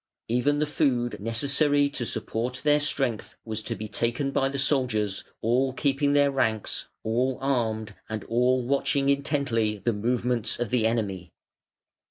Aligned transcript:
Even 0.27 0.57
the 0.57 0.65
food 0.65 1.19
necessary 1.19 1.87
to 1.89 2.07
support 2.07 2.61
their 2.63 2.79
strength 2.79 3.35
was 3.45 3.61
to 3.61 3.75
be 3.75 3.87
taken 3.87 4.31
by 4.31 4.49
the 4.49 4.57
soldiers, 4.57 5.23
all 5.43 5.73
keeping 5.73 6.13
their 6.13 6.31
ranks, 6.31 6.87
all 7.03 7.37
armed, 7.39 7.93
and 8.09 8.23
all 8.23 8.65
watching 8.65 9.09
intently 9.09 9.77
the 9.77 9.93
movements 9.93 10.59
of 10.59 10.71
the 10.71 10.87
enemy. 10.87 11.31